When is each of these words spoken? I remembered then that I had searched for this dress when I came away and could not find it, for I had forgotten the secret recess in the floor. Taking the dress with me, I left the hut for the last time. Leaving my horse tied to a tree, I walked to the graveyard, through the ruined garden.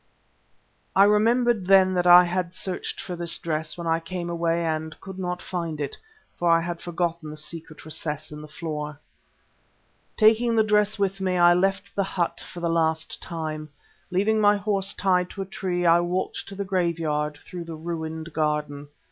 I 0.95 1.03
remembered 1.03 1.67
then 1.67 1.93
that 1.93 2.07
I 2.07 2.23
had 2.23 2.55
searched 2.55 2.99
for 2.99 3.15
this 3.15 3.37
dress 3.37 3.77
when 3.77 3.85
I 3.85 3.99
came 3.99 4.31
away 4.31 4.65
and 4.65 4.99
could 4.99 5.19
not 5.19 5.43
find 5.43 5.79
it, 5.79 5.95
for 6.37 6.49
I 6.49 6.59
had 6.61 6.81
forgotten 6.81 7.29
the 7.29 7.37
secret 7.37 7.85
recess 7.85 8.31
in 8.31 8.41
the 8.41 8.47
floor. 8.47 8.99
Taking 10.17 10.55
the 10.55 10.63
dress 10.63 10.97
with 10.97 11.21
me, 11.21 11.37
I 11.37 11.53
left 11.53 11.95
the 11.95 12.03
hut 12.03 12.43
for 12.51 12.61
the 12.61 12.67
last 12.67 13.21
time. 13.21 13.69
Leaving 14.09 14.41
my 14.41 14.57
horse 14.57 14.95
tied 14.95 15.29
to 15.29 15.43
a 15.43 15.45
tree, 15.45 15.85
I 15.85 15.99
walked 15.99 16.47
to 16.47 16.55
the 16.55 16.65
graveyard, 16.65 17.37
through 17.37 17.65
the 17.65 17.75
ruined 17.75 18.33
garden. 18.33 18.87